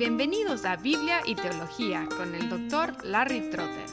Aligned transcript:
bienvenidos 0.00 0.64
a 0.64 0.76
Biblia 0.76 1.20
y 1.26 1.34
Teología 1.34 2.08
con 2.16 2.34
el 2.34 2.48
Dr. 2.48 3.04
Larry 3.04 3.50
Trotter, 3.50 3.84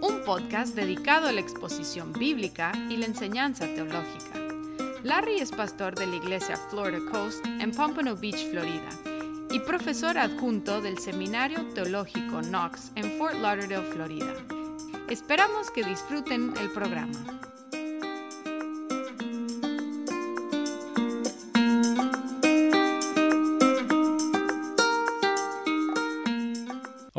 un 0.00 0.24
podcast 0.24 0.74
dedicado 0.74 1.28
a 1.28 1.32
la 1.32 1.40
exposición 1.40 2.12
bíblica 2.12 2.72
y 2.90 2.96
la 2.96 3.06
enseñanza 3.06 3.66
teológica. 3.66 4.40
Larry 5.04 5.36
es 5.36 5.52
pastor 5.52 5.94
de 5.94 6.08
la 6.08 6.16
iglesia 6.16 6.56
Florida 6.68 6.98
Coast 7.12 7.46
en 7.46 7.70
Pompano 7.70 8.16
Beach, 8.16 8.50
Florida, 8.50 8.88
y 9.52 9.60
profesor 9.60 10.18
adjunto 10.18 10.80
del 10.80 10.98
Seminario 10.98 11.64
Teológico 11.74 12.40
Knox 12.40 12.90
en 12.96 13.16
Fort 13.16 13.36
Lauderdale, 13.36 13.88
Florida. 13.92 14.34
Esperamos 15.08 15.70
que 15.70 15.84
disfruten 15.84 16.54
el 16.60 16.70
programa. 16.72 17.51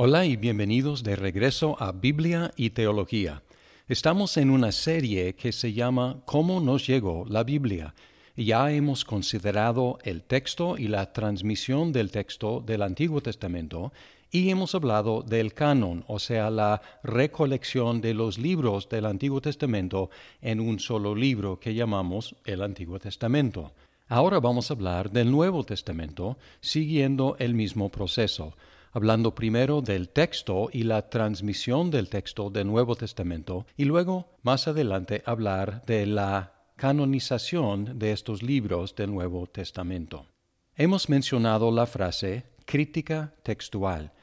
Hola 0.06 0.26
y 0.26 0.36
bienvenidos 0.36 1.02
de 1.02 1.16
regreso 1.16 1.82
a 1.82 1.94
Biblia 1.94 2.52
y 2.58 2.72
Teología. 2.72 3.42
Estamos 3.88 4.36
en 4.36 4.50
una 4.50 4.74
serie 4.74 5.34
que 5.34 5.54
se 5.54 5.72
llama 5.72 6.18
¿Cómo 6.26 6.60
nos 6.60 6.86
llegó 6.86 7.24
la 7.30 7.46
Biblia? 7.46 7.96
Ya 8.36 8.70
hemos 8.74 9.06
considerado 9.06 10.00
el 10.04 10.24
texto 10.24 10.78
y 10.78 10.90
la 10.90 11.14
transmisión 11.14 11.94
del 11.94 12.12
texto 12.12 12.60
del 12.60 12.82
Antiguo 12.82 13.22
Testamento 13.22 13.94
y 14.30 14.50
hemos 14.50 14.76
hablado 14.76 15.22
del 15.22 15.54
canon, 15.54 16.04
o 16.10 16.20
sea, 16.20 16.50
la 16.50 16.82
recolección 17.04 18.02
de 18.02 18.14
los 18.14 18.38
libros 18.38 18.90
del 18.90 19.06
Antiguo 19.06 19.40
Testamento 19.40 20.10
en 20.42 20.60
un 20.60 20.82
solo 20.82 21.16
libro 21.16 21.62
que 21.62 21.74
llamamos 21.74 22.36
el 22.44 22.62
Antiguo 22.62 23.00
Testamento. 23.00 23.72
Ahora 24.10 24.42
vamos 24.42 24.70
a 24.70 24.74
hablar 24.74 25.12
del 25.12 25.32
Nuevo 25.32 25.64
Testamento 25.64 26.38
siguiendo 26.60 27.38
el 27.40 27.54
mismo 27.54 27.88
proceso 27.88 28.54
hablando 28.94 29.34
primero 29.34 29.82
del 29.82 30.10
texto 30.10 30.70
y 30.72 30.84
la 30.84 31.10
transmisión 31.10 31.90
del 31.90 32.10
texto 32.10 32.52
del 32.52 32.68
Nuevo 32.68 32.96
Testamento, 32.96 33.66
y 33.76 33.86
luego, 33.86 34.38
más 34.44 34.68
adelante, 34.68 35.24
hablar 35.26 35.84
de 35.86 36.06
la 36.06 36.54
canonización 36.76 37.98
de 37.98 38.12
estos 38.12 38.44
libros 38.44 38.96
del 38.96 39.12
Nuevo 39.12 39.48
Testamento. 39.48 40.28
Hemos 40.76 41.10
mencionado 41.10 41.72
la 41.72 41.88
frase 41.88 42.46
crítica 42.66 43.34
textual, 43.42 44.14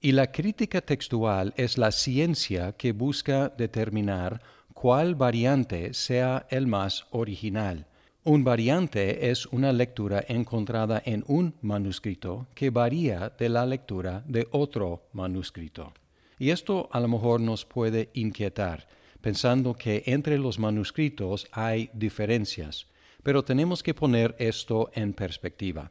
y 0.00 0.12
la 0.12 0.30
crítica 0.30 0.82
textual 0.82 1.54
es 1.56 1.78
la 1.78 1.90
ciencia 1.90 2.72
que 2.72 2.92
busca 2.92 3.48
determinar 3.48 4.42
cuál 4.74 5.14
variante 5.14 5.94
sea 5.94 6.46
el 6.50 6.66
más 6.66 7.06
original 7.10 7.86
un 8.28 8.44
variante 8.44 9.30
es 9.30 9.46
una 9.46 9.72
lectura 9.72 10.22
encontrada 10.28 11.02
en 11.06 11.24
un 11.28 11.54
manuscrito 11.62 12.46
que 12.54 12.68
varía 12.68 13.32
de 13.38 13.48
la 13.48 13.64
lectura 13.64 14.22
de 14.26 14.46
otro 14.50 15.04
manuscrito. 15.14 15.94
Y 16.38 16.50
esto 16.50 16.90
a 16.92 17.00
lo 17.00 17.08
mejor 17.08 17.40
nos 17.40 17.64
puede 17.64 18.10
inquietar, 18.12 18.86
pensando 19.22 19.72
que 19.72 20.02
entre 20.04 20.36
los 20.36 20.58
manuscritos 20.58 21.48
hay 21.52 21.88
diferencias, 21.94 22.86
pero 23.22 23.42
tenemos 23.42 23.82
que 23.82 23.94
poner 23.94 24.36
esto 24.38 24.90
en 24.92 25.14
perspectiva. 25.14 25.90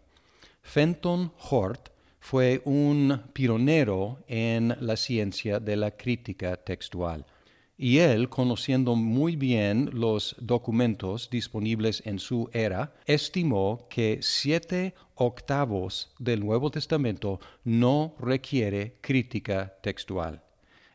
Fenton 0.61 1.31
Hort 1.49 1.89
fue 2.19 2.61
un 2.65 3.19
pionero 3.33 4.19
en 4.27 4.77
la 4.79 4.95
ciencia 4.95 5.59
de 5.59 5.75
la 5.75 5.89
crítica 5.89 6.55
textual 6.55 7.25
y 7.77 7.99
él, 7.99 8.27
conociendo 8.27 8.95
muy 8.95 9.35
bien 9.35 9.91
los 9.93 10.35
documentos 10.39 11.29
disponibles 11.29 12.01
en 12.05 12.17
su 12.17 12.49
era, 12.51 12.95
estimó 13.05 13.87
que 13.87 14.17
siete 14.21 14.95
octavos 15.13 16.11
del 16.17 16.39
Nuevo 16.39 16.71
Testamento 16.71 17.39
no 17.63 18.15
requiere 18.19 18.97
crítica 19.01 19.75
textual. 19.81 20.41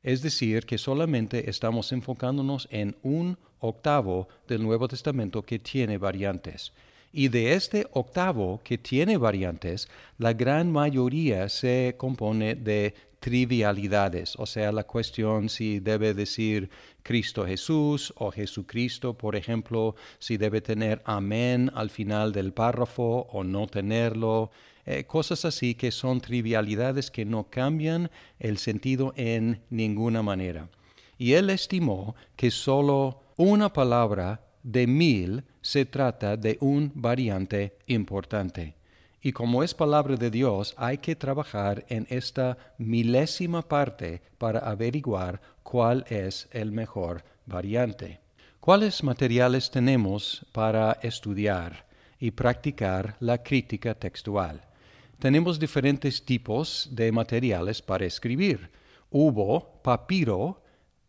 Es 0.03 0.23
decir, 0.23 0.67
que 0.67 0.79
solamente 0.79 1.49
estamos 1.49 1.93
enfocándonos 1.93 2.67
en 2.73 2.97
un 3.03 3.39
octavo 3.61 4.27
del 4.49 4.65
Nuevo 4.65 4.89
Testamento 4.89 5.43
que 5.43 5.61
tiene 5.61 5.99
variantes. 5.99 6.73
Y 7.13 7.29
de 7.29 7.55
este 7.55 7.87
octavo 7.93 8.61
que 8.65 8.79
tiene 8.79 9.19
variantes, 9.19 9.89
la 10.19 10.33
gran 10.33 10.73
mayoría 10.73 11.49
se 11.49 11.95
compone 11.97 12.57
de 12.57 12.95
trivialidades, 13.23 14.35
o 14.37 14.47
sea, 14.47 14.73
la 14.73 14.83
cuestión 14.83 15.49
si 15.49 15.79
debe 15.79 16.13
decir 16.13 16.71
Cristo 17.05 17.47
Jesús 17.47 18.13
o 18.17 18.33
Jesucristo, 18.33 19.17
por 19.17 19.37
ejemplo, 19.37 19.95
si 20.19 20.37
debe 20.39 20.61
tener 20.61 21.01
amén 21.05 21.71
al 21.73 21.89
final 21.89 22.33
del 22.33 22.53
párrafo 22.53 23.29
o 23.31 23.45
no 23.45 23.69
tenerlo, 23.69 24.51
eh, 24.85 25.05
cosas 25.05 25.45
así 25.45 25.77
que 25.77 25.93
son 25.93 26.21
trivialidades 26.21 27.13
que 27.13 27.25
no 27.25 27.49
cambian 27.49 28.11
el 28.41 28.59
sentido 28.59 29.13
en 29.17 29.61
ninguna 29.71 30.25
manera. 30.25 30.69
Y 31.17 31.35
él 31.35 31.49
estimó 31.51 32.17
que 32.35 32.51
solo 32.51 33.23
una 33.37 33.73
palabra 33.73 34.45
de 34.65 34.89
mil 34.89 35.45
se 35.61 35.85
trata 35.85 36.37
de 36.37 36.59
un 36.61 36.91
variante 36.97 37.79
importante. 37.87 38.75
Y 39.25 39.31
como 39.31 39.63
es 39.63 39.73
palabra 39.73 40.17
de 40.17 40.33
Dios, 40.33 40.75
hay 40.77 40.99
que 40.99 41.15
trabajar 41.15 41.85
en 41.89 42.09
esta 42.11 42.59
milésima 42.77 43.63
parte 43.63 44.21
para 44.37 44.59
averiguar 44.59 45.41
cuál 45.63 46.05
es 46.09 46.49
el 46.51 46.73
mejor 46.73 47.23
variante. 47.47 48.19
¿Cuáles 48.59 49.05
materiales 49.05 49.71
tenemos 49.71 50.45
para 50.51 50.99
estudiar 51.03 51.87
y 52.19 52.33
practicar 52.33 53.17
la 53.21 53.41
crítica 53.41 53.95
textual? 53.95 54.61
Tenemos 55.21 55.61
diferentes 55.61 56.25
tipos 56.25 56.89
de 56.91 57.13
materiales 57.13 57.81
para 57.81 58.05
escribir. 58.05 58.71
Hubo 59.09 59.81
papiro, 59.83 60.65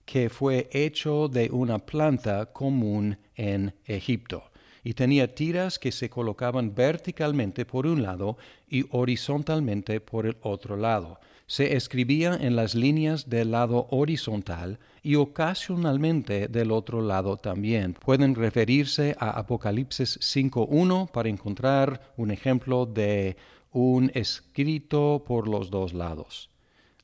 que 0.06 0.30
fue 0.30 0.70
hecho 0.72 1.30
de 1.30 1.50
una 1.50 1.80
planta 1.80 2.46
común 2.46 3.18
en 3.36 3.74
Egipto 3.86 4.44
y 4.84 4.94
tenía 4.94 5.34
tiras 5.34 5.80
que 5.80 5.92
se 5.92 6.10
colocaban 6.10 6.76
verticalmente 6.76 7.66
por 7.66 7.88
un 7.88 8.04
lado 8.04 8.38
y 8.70 8.86
horizontalmente 8.92 10.02
por 10.02 10.26
el 10.26 10.38
otro 10.42 10.76
lado. 10.76 11.20
Se 11.46 11.76
escribía 11.76 12.36
en 12.40 12.56
las 12.56 12.74
líneas 12.74 13.30
del 13.30 13.52
lado 13.52 13.88
horizontal 13.92 14.80
y 15.02 15.16
ocasionalmente 15.16 16.48
del 16.48 16.72
otro 16.72 17.02
lado 17.02 17.38
también. 17.38 17.94
Pueden 17.94 18.34
referirse 18.34 19.16
a 19.20 19.32
Apocalipsis 19.32 20.20
5.1 20.20 21.12
para 21.12 21.30
encontrar 21.30 22.14
un 22.18 22.32
ejemplo 22.32 22.86
de 22.86 23.36
un 23.72 24.12
escrito 24.14 25.24
por 25.28 25.48
los 25.48 25.70
dos 25.70 25.94
lados. 25.94 26.50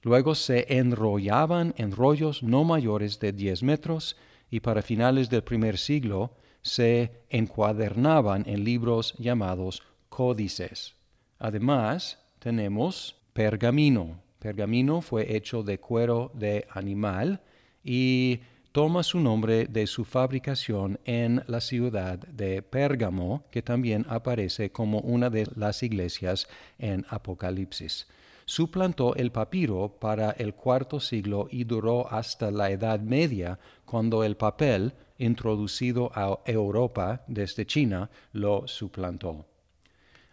Luego 0.01 0.33
se 0.35 0.77
enrollaban 0.77 1.73
en 1.77 1.91
rollos 1.91 2.41
no 2.41 2.63
mayores 2.63 3.19
de 3.19 3.33
10 3.33 3.63
metros 3.63 4.15
y 4.49 4.61
para 4.61 4.81
finales 4.81 5.29
del 5.29 5.43
primer 5.43 5.77
siglo 5.77 6.31
se 6.61 7.23
encuadernaban 7.29 8.43
en 8.47 8.63
libros 8.63 9.13
llamados 9.17 9.83
códices. 10.09 10.95
Además, 11.39 12.19
tenemos 12.39 13.15
pergamino. 13.33 14.19
Pergamino 14.39 15.01
fue 15.01 15.35
hecho 15.35 15.63
de 15.63 15.79
cuero 15.79 16.31
de 16.33 16.67
animal 16.71 17.41
y 17.83 18.39
toma 18.71 19.03
su 19.03 19.19
nombre 19.19 19.65
de 19.65 19.87
su 19.87 20.05
fabricación 20.05 20.99
en 21.05 21.43
la 21.47 21.59
ciudad 21.59 22.19
de 22.19 22.61
Pérgamo, 22.61 23.43
que 23.51 23.61
también 23.61 24.05
aparece 24.09 24.71
como 24.71 24.99
una 24.99 25.29
de 25.29 25.47
las 25.55 25.83
iglesias 25.83 26.47
en 26.77 27.05
Apocalipsis. 27.09 28.07
Suplantó 28.45 29.15
el 29.15 29.31
papiro 29.31 29.97
para 29.99 30.31
el 30.31 30.55
cuarto 30.55 30.99
siglo 30.99 31.47
y 31.51 31.65
duró 31.65 32.11
hasta 32.11 32.51
la 32.51 32.71
Edad 32.71 32.99
Media, 32.99 33.59
cuando 33.85 34.23
el 34.23 34.37
papel 34.37 34.93
introducido 35.19 36.11
a 36.15 36.39
Europa 36.45 37.23
desde 37.27 37.67
China, 37.67 38.09
lo 38.31 38.67
suplantó. 38.67 39.45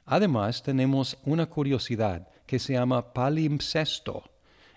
Además, 0.06 0.62
tenemos 0.62 1.19
una 1.25 1.46
curiosidad 1.46 2.28
que 2.46 2.58
se 2.58 2.75
llama 2.75 3.12
palimpsesto. 3.12 4.22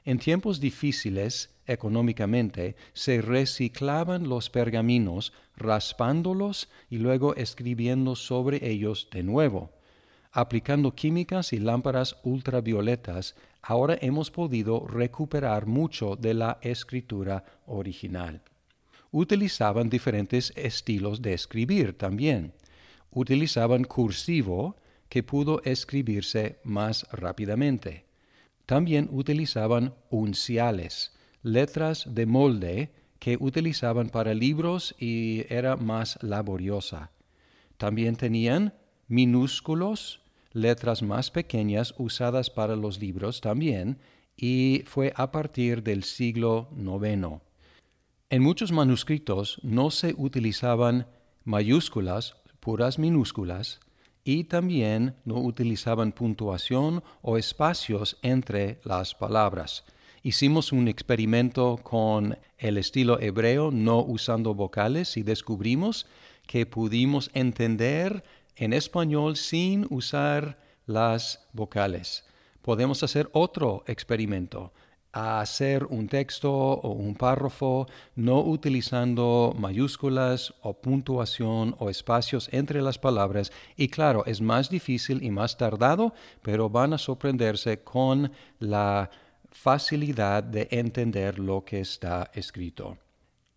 En 0.04 0.18
tiempos 0.18 0.60
difíciles 0.60 1.52
económicamente, 1.68 2.76
se 2.94 3.22
reciclaban 3.22 4.28
los 4.28 4.50
pergaminos, 4.50 5.34
raspándolos 5.56 6.68
y 6.90 6.98
luego 6.98 7.36
escribiendo 7.36 8.16
sobre 8.16 8.68
ellos 8.68 9.08
de 9.12 9.22
nuevo. 9.22 9.72
Aplicando 10.32 10.96
químicas 10.96 11.54
y 11.54 11.60
lámparas 11.60 12.18
ultravioletas, 12.24 13.36
ahora 13.62 13.98
hemos 14.02 14.32
podido 14.32 14.88
recuperar 14.88 15.68
mucho 15.68 16.16
de 16.16 16.34
la 16.34 16.58
escritura 16.62 17.44
original 17.68 18.42
utilizaban 19.12 19.90
diferentes 19.90 20.54
estilos 20.56 21.22
de 21.22 21.34
escribir 21.34 21.98
también. 21.98 22.54
Utilizaban 23.12 23.84
cursivo, 23.84 24.76
que 25.10 25.24
pudo 25.24 25.62
escribirse 25.64 26.60
más 26.64 27.08
rápidamente. 27.12 28.06
También 28.66 29.10
utilizaban 29.12 29.96
unciales, 30.12 31.12
letras 31.42 32.06
de 32.08 32.28
molde 32.28 32.92
que 33.18 33.38
utilizaban 33.40 34.10
para 34.10 34.34
libros 34.34 34.96
y 35.00 35.46
era 35.50 35.76
más 35.76 36.20
laboriosa. 36.22 37.12
También 37.78 38.16
tenían 38.16 38.74
minúsculos, 39.08 40.22
letras 40.54 41.02
más 41.02 41.32
pequeñas 41.32 41.96
usadas 41.98 42.50
para 42.50 42.76
los 42.76 43.00
libros 43.00 43.42
también, 43.42 43.98
y 44.38 44.84
fue 44.86 45.12
a 45.16 45.32
partir 45.32 45.84
del 45.84 46.04
siglo 46.04 46.70
IX. 46.78 47.42
En 48.32 48.44
muchos 48.44 48.72
manuscritos 48.72 49.60
no 49.64 49.90
se 49.90 50.14
utilizaban 50.16 51.08
mayúsculas, 51.46 52.36
puras 52.60 53.00
minúsculas, 53.00 53.80
y 54.24 54.44
también 54.44 55.16
no 55.26 55.40
utilizaban 55.40 56.12
puntuación 56.12 57.02
o 57.24 57.40
espacios 57.40 58.20
entre 58.22 58.82
las 58.84 59.16
palabras. 59.16 59.84
Hicimos 60.22 60.72
un 60.72 60.88
experimento 60.88 61.80
con 61.82 62.38
el 62.60 62.78
estilo 62.78 63.20
hebreo 63.20 63.72
no 63.72 64.04
usando 64.04 64.54
vocales 64.54 65.18
y 65.18 65.24
descubrimos 65.24 66.06
que 66.46 66.68
pudimos 66.68 67.32
entender 67.34 68.24
en 68.56 68.74
español 68.74 69.38
sin 69.38 69.88
usar 69.90 70.60
las 70.86 71.48
vocales. 71.52 72.26
Podemos 72.62 73.02
hacer 73.02 73.28
otro 73.34 73.84
experimento, 73.88 74.72
hacer 75.12 75.86
un 75.86 76.08
texto 76.08 76.52
o 76.52 76.92
un 76.92 77.16
párrafo 77.16 77.88
no 78.16 78.42
utilizando 78.42 79.56
mayúsculas 79.58 80.54
o 80.62 80.74
puntuación 80.80 81.76
o 81.80 81.90
espacios 81.90 82.50
entre 82.52 82.82
las 82.82 83.00
palabras 83.00 83.52
y 83.76 83.88
claro, 83.88 84.24
es 84.26 84.42
más 84.42 84.70
difícil 84.70 85.24
y 85.24 85.32
más 85.32 85.58
tardado, 85.58 86.14
pero 86.42 86.70
van 86.70 86.94
a 86.94 86.98
sorprenderse 86.98 87.80
con 87.84 88.32
la 88.60 89.10
facilidad 89.52 90.44
de 90.44 90.68
entender 90.72 91.40
lo 91.40 91.66
que 91.66 91.80
está 91.82 92.30
escrito. 92.34 92.98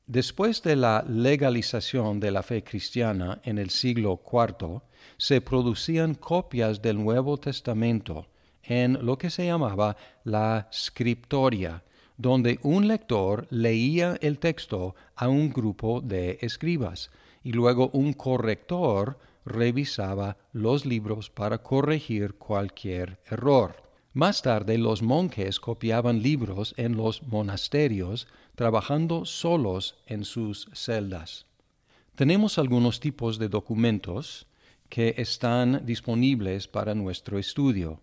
Después 0.06 0.62
de 0.62 0.76
la 0.76 1.04
legalización 1.06 2.18
de 2.18 2.32
la 2.32 2.42
fe 2.42 2.64
cristiana 2.64 3.40
en 3.44 3.58
el 3.58 3.70
siglo 3.70 4.20
IV, 4.30 4.82
se 5.16 5.40
producían 5.40 6.14
copias 6.14 6.82
del 6.82 7.02
Nuevo 7.02 7.38
Testamento 7.38 8.26
en 8.64 9.04
lo 9.04 9.18
que 9.18 9.30
se 9.30 9.46
llamaba 9.46 9.96
la 10.24 10.68
scriptoria, 10.72 11.82
donde 12.16 12.58
un 12.62 12.88
lector 12.88 13.46
leía 13.50 14.16
el 14.20 14.38
texto 14.38 14.94
a 15.16 15.28
un 15.28 15.50
grupo 15.50 16.00
de 16.00 16.38
escribas 16.40 17.10
y 17.42 17.52
luego 17.52 17.90
un 17.92 18.12
corrector 18.12 19.18
revisaba 19.44 20.36
los 20.52 20.86
libros 20.86 21.30
para 21.30 21.58
corregir 21.58 22.34
cualquier 22.34 23.18
error. 23.28 23.82
Más 24.14 24.42
tarde 24.42 24.76
los 24.76 25.02
monjes 25.02 25.58
copiaban 25.58 26.22
libros 26.22 26.74
en 26.76 26.96
los 26.96 27.22
monasterios, 27.22 28.28
trabajando 28.54 29.24
solos 29.24 29.96
en 30.06 30.24
sus 30.24 30.68
celdas. 30.74 31.46
Tenemos 32.14 32.58
algunos 32.58 33.00
tipos 33.00 33.38
de 33.38 33.48
documentos 33.48 34.46
que 34.90 35.14
están 35.16 35.86
disponibles 35.86 36.68
para 36.68 36.94
nuestro 36.94 37.38
estudio. 37.38 38.00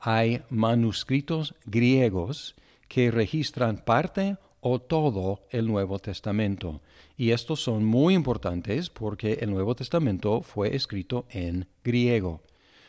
Hay 0.00 0.42
manuscritos 0.48 1.54
griegos 1.66 2.54
que 2.88 3.10
registran 3.10 3.76
parte 3.84 4.38
o 4.60 4.78
todo 4.78 5.42
el 5.50 5.66
Nuevo 5.66 5.98
Testamento. 5.98 6.80
Y 7.18 7.32
estos 7.32 7.62
son 7.62 7.84
muy 7.84 8.14
importantes 8.14 8.88
porque 8.88 9.34
el 9.42 9.50
Nuevo 9.50 9.74
Testamento 9.74 10.40
fue 10.40 10.74
escrito 10.74 11.26
en 11.28 11.66
griego. 11.84 12.40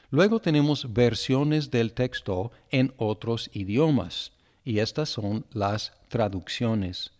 Luego 0.09 0.39
tenemos 0.39 0.93
versiones 0.93 1.69
del 1.69 1.91
texto 1.91 2.51
en 2.69 2.93
otros 2.95 3.49
idiomas, 3.53 4.31
y 4.63 4.79
estas 4.79 5.09
son 5.09 5.45
las 5.51 5.93
traducciones. 6.07 7.11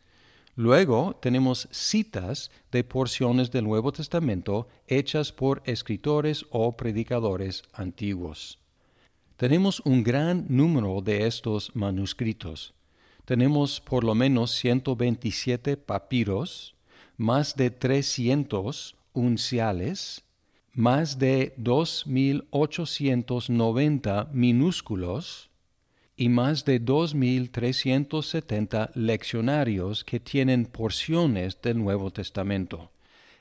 Luego 0.56 1.18
tenemos 1.22 1.68
citas 1.72 2.52
de 2.72 2.84
porciones 2.84 3.52
del 3.52 3.66
Nuevo 3.66 3.92
Testamento 3.92 4.68
hechas 4.88 5.32
por 5.32 5.62
escritores 5.66 6.46
o 6.50 6.76
predicadores 6.78 7.64
antiguos. 7.74 8.61
Tenemos 9.42 9.82
un 9.86 10.04
gran 10.04 10.46
número 10.50 11.02
de 11.02 11.26
estos 11.26 11.76
manuscritos. 11.76 12.76
Tenemos 13.26 13.82
por 13.82 14.04
lo 14.04 14.14
menos 14.14 14.52
127 14.52 15.78
papiros, 15.78 16.76
más 17.18 17.56
de 17.56 17.72
300 17.72 18.96
unciales, 19.14 20.24
más 20.74 21.18
de 21.18 21.56
2.890 21.58 24.32
minúsculos 24.32 25.50
y 26.16 26.30
más 26.30 26.64
de 26.64 26.80
2.370 26.80 28.92
leccionarios 28.94 30.04
que 30.04 30.20
tienen 30.20 30.68
porciones 30.68 31.60
del 31.64 31.80
Nuevo 31.80 32.12
Testamento. 32.12 32.92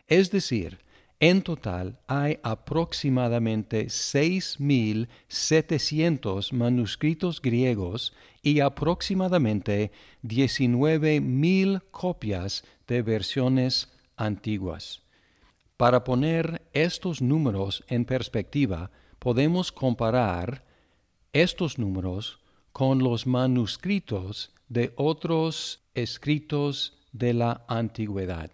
Es 0.08 0.30
decir, 0.30 0.78
en 1.20 1.42
total 1.42 2.00
hay 2.06 2.38
aproximadamente 2.42 3.86
6.700 3.86 6.52
manuscritos 6.52 7.42
griegos 7.42 8.14
y 8.42 8.60
aproximadamente 8.60 9.92
19.000 10.24 11.82
copias 11.90 12.64
de 12.88 13.02
versiones 13.02 13.92
antiguas. 14.16 15.02
Para 15.76 16.04
poner 16.04 16.62
estos 16.72 17.20
números 17.20 17.84
en 17.88 18.06
perspectiva, 18.06 18.90
podemos 19.18 19.72
comparar 19.72 20.64
estos 21.34 21.78
números 21.78 22.40
con 22.72 23.00
los 23.00 23.26
manuscritos 23.26 24.54
de 24.68 24.94
otros 24.96 25.82
escritos 25.94 26.96
de 27.12 27.34
la 27.34 27.62
antigüedad. 27.68 28.50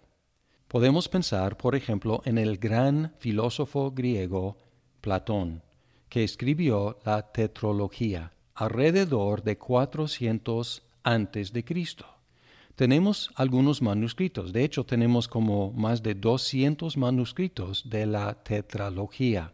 Podemos 0.67 1.07
pensar, 1.07 1.55
por 1.55 1.75
ejemplo, 1.75 2.21
en 2.25 2.37
el 2.37 2.57
gran 2.57 3.13
filósofo 3.19 3.91
griego 3.91 4.57
Platón, 4.99 5.63
que 6.09 6.25
escribió 6.25 6.99
la 7.05 7.31
tetrología 7.31 8.33
alrededor 8.53 9.43
de 9.43 9.57
400 9.57 10.83
antes 11.03 11.53
de 11.53 11.63
Cristo. 11.63 12.05
Tenemos 12.75 13.31
algunos 13.35 13.81
manuscritos, 13.81 14.51
de 14.51 14.65
hecho 14.65 14.83
tenemos 14.83 15.29
como 15.29 15.71
más 15.71 16.03
de 16.03 16.15
200 16.15 16.97
manuscritos 16.97 17.89
de 17.89 18.05
la 18.05 18.33
tetralogía, 18.43 19.53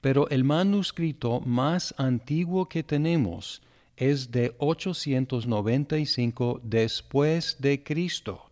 pero 0.00 0.28
el 0.28 0.44
manuscrito 0.44 1.40
más 1.40 1.92
antiguo 1.98 2.68
que 2.68 2.84
tenemos 2.84 3.62
es 3.96 4.30
de 4.30 4.54
895 4.58 6.60
después 6.62 7.56
de 7.58 7.82
Cristo. 7.82 8.45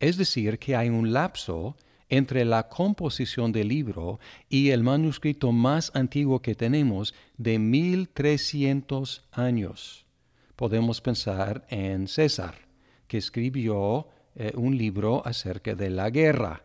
Es 0.00 0.16
decir, 0.16 0.58
que 0.58 0.76
hay 0.76 0.88
un 0.88 1.12
lapso 1.12 1.76
entre 2.08 2.44
la 2.44 2.68
composición 2.68 3.52
del 3.52 3.68
libro 3.68 4.18
y 4.48 4.70
el 4.70 4.82
manuscrito 4.82 5.52
más 5.52 5.90
antiguo 5.94 6.40
que 6.40 6.54
tenemos 6.54 7.14
de 7.36 7.58
1300 7.58 9.24
años. 9.32 10.06
Podemos 10.56 11.00
pensar 11.00 11.66
en 11.68 12.08
César 12.08 12.54
que 13.06 13.18
escribió 13.18 14.08
eh, 14.34 14.52
un 14.54 14.76
libro 14.76 15.26
acerca 15.26 15.74
de 15.74 15.90
la 15.90 16.10
guerra. 16.10 16.64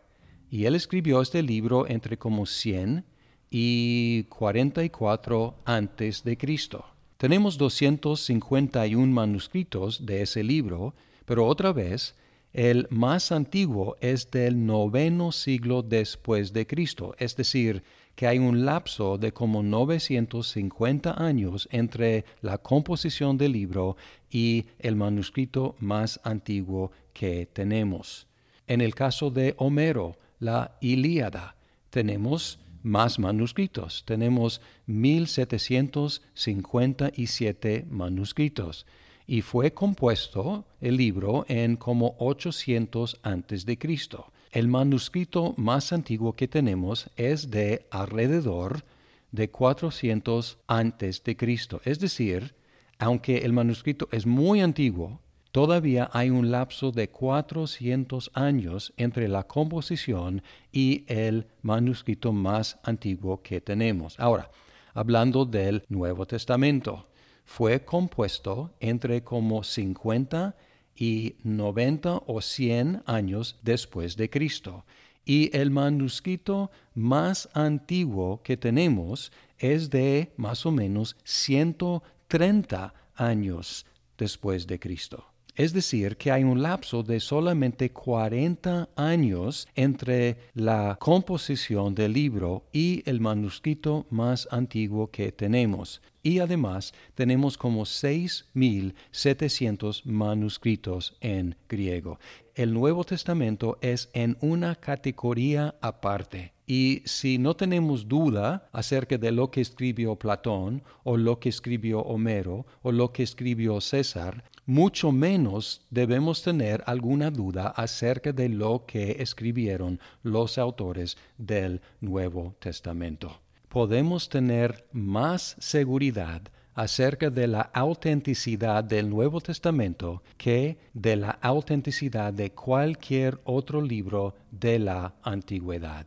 Y 0.50 0.66
él 0.66 0.74
escribió 0.74 1.20
este 1.20 1.42
libro 1.42 1.88
entre 1.88 2.16
como 2.18 2.46
100 2.46 3.04
y 3.50 4.24
44 4.24 5.56
antes 5.64 6.22
de 6.24 6.36
Cristo. 6.36 6.84
Tenemos 7.16 7.56
251 7.56 9.06
manuscritos 9.12 10.04
de 10.04 10.22
ese 10.22 10.42
libro, 10.42 10.94
pero 11.24 11.46
otra 11.46 11.72
vez, 11.72 12.14
el 12.54 12.86
más 12.88 13.30
antiguo 13.32 13.96
es 14.00 14.30
del 14.30 14.64
noveno 14.64 15.32
siglo 15.32 15.82
después 15.82 16.52
de 16.52 16.68
Cristo, 16.68 17.16
es 17.18 17.34
decir, 17.34 17.82
que 18.14 18.28
hay 18.28 18.38
un 18.38 18.64
lapso 18.64 19.18
de 19.18 19.32
como 19.32 19.64
950 19.64 21.20
años 21.20 21.68
entre 21.72 22.24
la 22.42 22.58
composición 22.58 23.36
del 23.36 23.50
libro 23.52 23.96
y 24.30 24.66
el 24.78 24.94
manuscrito 24.94 25.74
más 25.80 26.20
antiguo 26.22 26.92
que 27.12 27.48
tenemos. 27.52 28.28
En 28.68 28.80
el 28.80 28.94
caso 28.94 29.30
de 29.30 29.54
Homero, 29.58 30.16
la 30.38 30.78
Ilíada, 30.80 31.56
tenemos 31.90 32.60
más 32.84 33.18
manuscritos. 33.18 34.04
Tenemos 34.06 34.60
1757 34.86 37.86
manuscritos 37.90 38.86
y 39.26 39.40
fue 39.40 39.72
compuesto 39.72 40.64
el 40.80 40.96
libro 40.96 41.44
en 41.48 41.76
como 41.76 42.14
800 42.18 43.20
antes 43.22 43.64
de 43.64 43.78
Cristo. 43.78 44.32
El 44.50 44.68
manuscrito 44.68 45.54
más 45.56 45.92
antiguo 45.92 46.34
que 46.34 46.46
tenemos 46.46 47.10
es 47.16 47.50
de 47.50 47.86
alrededor 47.90 48.84
de 49.32 49.50
400 49.50 50.58
antes 50.68 51.24
de 51.24 51.36
Cristo. 51.36 51.80
Es 51.84 51.98
decir, 51.98 52.54
aunque 52.98 53.38
el 53.38 53.52
manuscrito 53.52 54.08
es 54.12 54.26
muy 54.26 54.60
antiguo, 54.60 55.20
todavía 55.50 56.08
hay 56.12 56.30
un 56.30 56.50
lapso 56.50 56.92
de 56.92 57.08
400 57.08 58.30
años 58.34 58.92
entre 58.96 59.26
la 59.26 59.44
composición 59.44 60.42
y 60.70 61.04
el 61.08 61.46
manuscrito 61.62 62.32
más 62.32 62.78
antiguo 62.84 63.42
que 63.42 63.60
tenemos. 63.60 64.18
Ahora, 64.20 64.50
hablando 64.94 65.44
del 65.44 65.82
Nuevo 65.88 66.26
Testamento, 66.26 67.08
fue 67.44 67.84
compuesto 67.84 68.74
entre 68.80 69.22
como 69.22 69.62
50 69.62 70.56
y 70.96 71.36
90 71.42 72.22
o 72.26 72.40
100 72.40 73.02
años 73.06 73.58
después 73.62 74.16
de 74.16 74.30
Cristo. 74.30 74.84
Y 75.24 75.54
el 75.56 75.70
manuscrito 75.70 76.70
más 76.94 77.48
antiguo 77.54 78.42
que 78.42 78.56
tenemos 78.56 79.32
es 79.58 79.90
de 79.90 80.32
más 80.36 80.66
o 80.66 80.72
menos 80.72 81.16
130 81.24 82.94
años 83.14 83.86
después 84.18 84.66
de 84.66 84.78
Cristo. 84.78 85.33
Es 85.56 85.72
decir, 85.72 86.16
que 86.16 86.32
hay 86.32 86.42
un 86.42 86.62
lapso 86.62 87.04
de 87.04 87.20
solamente 87.20 87.92
40 87.92 88.88
años 88.96 89.68
entre 89.76 90.36
la 90.52 90.96
composición 90.98 91.94
del 91.94 92.12
libro 92.12 92.64
y 92.72 93.08
el 93.08 93.20
manuscrito 93.20 94.04
más 94.10 94.48
antiguo 94.50 95.12
que 95.12 95.30
tenemos. 95.30 96.02
Y 96.24 96.40
además 96.40 96.92
tenemos 97.14 97.56
como 97.56 97.82
6.700 97.82 100.04
manuscritos 100.06 101.16
en 101.20 101.54
griego. 101.68 102.18
El 102.56 102.74
Nuevo 102.74 103.04
Testamento 103.04 103.78
es 103.80 104.10
en 104.12 104.36
una 104.40 104.74
categoría 104.74 105.76
aparte. 105.80 106.52
Y 106.66 107.02
si 107.04 107.38
no 107.38 107.54
tenemos 107.54 108.08
duda 108.08 108.68
acerca 108.72 109.18
de 109.18 109.30
lo 109.30 109.52
que 109.52 109.60
escribió 109.60 110.16
Platón 110.16 110.82
o 111.04 111.16
lo 111.16 111.38
que 111.38 111.50
escribió 111.50 112.00
Homero 112.00 112.66
o 112.82 112.90
lo 112.90 113.12
que 113.12 113.22
escribió 113.22 113.80
César, 113.80 114.42
mucho 114.66 115.12
menos 115.12 115.82
debemos 115.90 116.42
tener 116.42 116.82
alguna 116.86 117.30
duda 117.30 117.68
acerca 117.68 118.32
de 118.32 118.48
lo 118.48 118.84
que 118.86 119.16
escribieron 119.20 120.00
los 120.22 120.58
autores 120.58 121.16
del 121.36 121.80
Nuevo 122.00 122.54
Testamento. 122.60 123.40
Podemos 123.68 124.28
tener 124.28 124.86
más 124.92 125.56
seguridad 125.58 126.42
acerca 126.74 127.30
de 127.30 127.46
la 127.46 127.60
autenticidad 127.72 128.82
del 128.82 129.08
Nuevo 129.08 129.40
Testamento 129.40 130.22
que 130.36 130.78
de 130.92 131.16
la 131.16 131.38
autenticidad 131.42 132.32
de 132.32 132.52
cualquier 132.52 133.40
otro 133.44 133.80
libro 133.80 134.34
de 134.50 134.78
la 134.78 135.14
antigüedad. 135.22 136.06